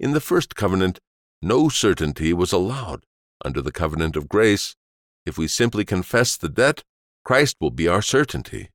[0.00, 0.98] In the first covenant,
[1.40, 3.04] no certainty was allowed.
[3.44, 4.74] Under the covenant of grace,
[5.24, 6.82] if we simply confess the debt,
[7.24, 8.70] Christ will be our certainty.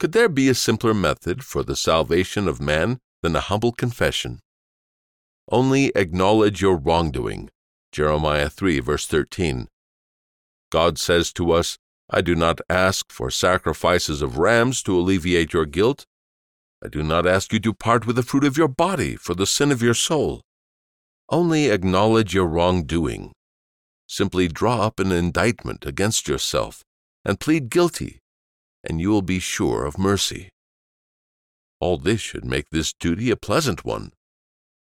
[0.00, 4.40] Could there be a simpler method for the salvation of man than a humble confession?
[5.50, 7.50] Only acknowledge your wrongdoing.
[7.92, 9.68] Jeremiah 3, verse 13.
[10.72, 11.76] God says to us,
[12.08, 16.06] I do not ask for sacrifices of rams to alleviate your guilt.
[16.82, 19.46] I do not ask you to part with the fruit of your body for the
[19.46, 20.40] sin of your soul.
[21.28, 23.32] Only acknowledge your wrongdoing.
[24.08, 26.82] Simply draw up an indictment against yourself
[27.22, 28.19] and plead guilty,
[28.82, 30.50] and you will be sure of mercy.
[31.80, 34.12] All this should make this duty a pleasant one.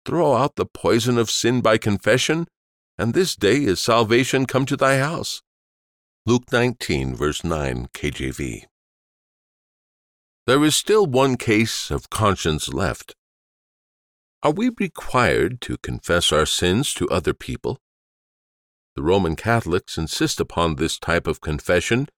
[0.05, 2.47] Throw out the poison of sin by confession,
[2.97, 5.43] and this day is salvation come to thy house.
[6.25, 8.65] Luke 19, verse 9, KJV.
[10.47, 13.15] There is still one case of conscience left.
[14.43, 17.79] Are we required to confess our sins to other people?
[18.95, 22.09] The Roman Catholics insist upon this type of confession.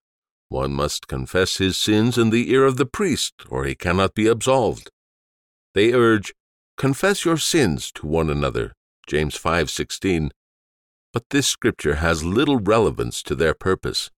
[0.49, 4.27] One must confess his sins in the ear of the priest, or he cannot be
[4.27, 4.89] absolved.
[5.75, 6.33] They urge,
[6.75, 8.73] confess your sins to one another,
[9.07, 10.31] James 5:16,
[11.13, 14.09] but this scripture has little relevance to their purpose.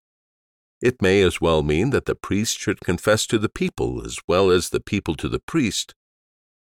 [0.82, 4.50] It may as well mean that the priest should confess to the people as well
[4.50, 5.94] as the people to the priest.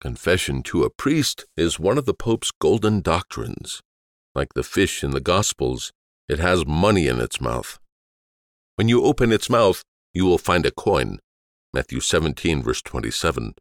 [0.01, 3.83] Confession to a priest is one of the Pope's golden doctrines.
[4.35, 5.93] Like the fish in the Gospels,
[6.29, 7.81] it has money in its mouth.
[8.79, 9.83] When you open its mouth,
[10.15, 11.19] you will find a coin.
[11.75, 13.55] Matthew 17, verse 27.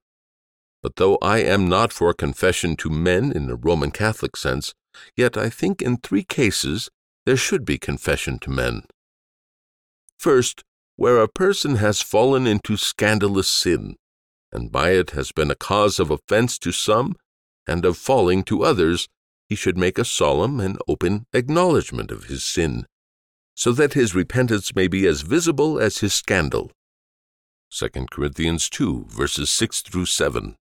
[0.83, 4.75] But though I am not for confession to men in the Roman Catholic sense,
[5.15, 6.89] Yet I think in three cases
[7.25, 8.83] there should be confession to men.
[10.17, 10.63] First,
[10.95, 13.95] where a person has fallen into scandalous sin,
[14.51, 17.15] and by it has been a cause of offense to some
[17.67, 19.07] and of falling to others,
[19.49, 22.85] he should make a solemn and open acknowledgment of his sin,
[23.57, 26.71] so that his repentance may be as visible as his scandal.
[27.71, 30.55] 2 Corinthians 2, verses 6 through 7.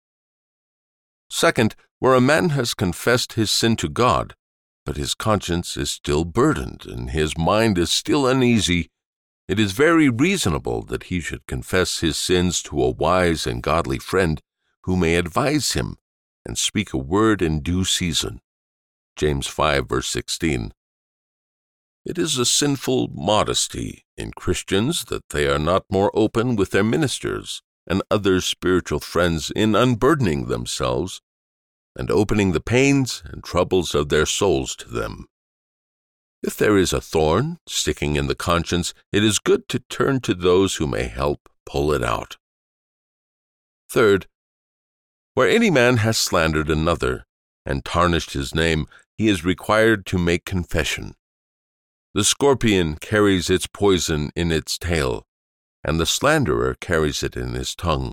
[1.28, 4.34] Second, where a man has confessed his sin to God,
[4.86, 8.88] but his conscience is still burdened and his mind is still uneasy,
[9.46, 13.98] it is very reasonable that he should confess his sins to a wise and godly
[13.98, 14.40] friend
[14.84, 15.98] who may advise him
[16.46, 18.40] and speak a word in due season.
[19.16, 20.72] James 5, verse 16.
[22.06, 26.84] It is a sinful modesty in Christians that they are not more open with their
[26.84, 31.20] ministers and other spiritual friends in unburdening themselves
[31.96, 35.26] and opening the pains and troubles of their souls to them.
[36.44, 40.34] If there is a thorn sticking in the conscience, it is good to turn to
[40.34, 42.36] those who may help pull it out.
[43.90, 44.28] Third,
[45.34, 47.24] where any man has slandered another
[47.64, 48.86] and tarnished his name,
[49.18, 51.16] he is required to make confession.
[52.16, 55.26] The scorpion carries its poison in its tail,
[55.84, 58.10] and the slanderer carries it in his tongue.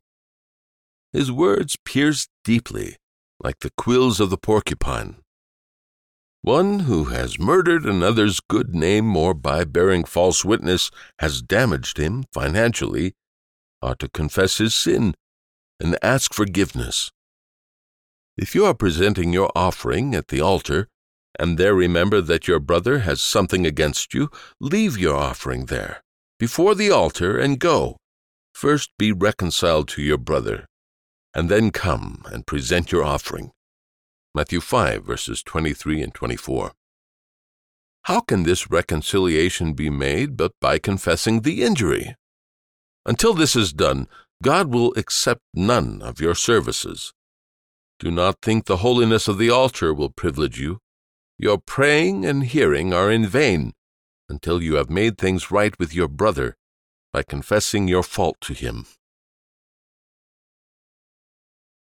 [1.14, 2.98] His words pierce deeply,
[3.40, 5.22] like the quills of the porcupine.
[6.42, 12.26] One who has murdered another's good name or by bearing false witness has damaged him
[12.34, 13.14] financially
[13.82, 15.16] ought to confess his sin
[15.80, 17.10] and ask forgiveness.
[18.36, 20.90] If you are presenting your offering at the altar,
[21.40, 24.30] and there remember that your brother has something against you,
[24.60, 26.04] leave your offering there,
[26.40, 27.98] before the altar, and go.
[28.54, 30.68] First be reconciled to your brother,
[31.34, 33.52] and then come and present your offering.
[34.36, 36.72] Matthew 5, verses 23 and 24.
[38.04, 42.16] How can this reconciliation be made but by confessing the injury?
[43.06, 44.08] Until this is done,
[44.42, 47.14] God will accept none of your services.
[48.00, 50.80] Do not think the holiness of the altar will privilege you.
[51.44, 53.74] Your praying and hearing are in vain
[54.30, 56.56] until you have made things right with your brother
[57.12, 58.86] by confessing your fault to him.